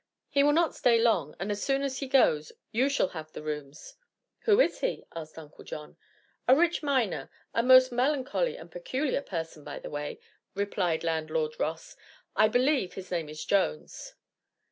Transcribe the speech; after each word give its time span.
He 0.29 0.41
will 0.41 0.51
not 0.53 0.73
stay 0.73 0.99
long, 0.99 1.35
and 1.39 1.51
as 1.51 1.61
soon 1.61 1.83
as 1.83 1.99
he 1.99 2.07
goes 2.07 2.51
you 2.71 2.89
shall 2.89 3.09
have 3.09 3.31
the 3.31 3.43
rooms." 3.43 3.97
"Who 4.45 4.59
is 4.59 4.79
he?" 4.79 5.05
asked 5.15 5.37
Uncle 5.37 5.63
John. 5.63 5.95
"A 6.47 6.55
rich 6.55 6.81
miner; 6.81 7.29
a 7.53 7.61
most 7.61 7.91
melancholy 7.91 8.57
and 8.57 8.71
peculiar 8.71 9.21
person, 9.21 9.63
by 9.63 9.77
the 9.77 9.91
way," 9.91 10.19
replied 10.55 11.03
landlord 11.03 11.59
Ross. 11.59 11.95
"I 12.35 12.47
believe 12.47 12.93
his 12.95 13.11
name 13.11 13.29
is 13.29 13.45
Jones." 13.45 14.15